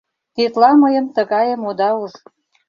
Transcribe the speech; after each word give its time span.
Тетла 0.35 0.69
мыйым 0.81 1.05
тыгайым 1.15 1.61
ода 1.69 1.89
уж. 2.03 2.13